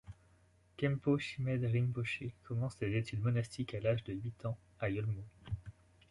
Khenpo 0.79 1.19
Chimed 1.19 1.63
Rinpoché 1.63 2.33
commence 2.45 2.73
ses 2.79 2.91
études 2.95 3.21
monastiques 3.21 3.75
à 3.75 3.79
l’âge 3.79 4.03
de 4.03 4.13
huit 4.13 4.47
ans 4.47 4.57
à 4.79 4.89
Yolmo. 4.89 5.21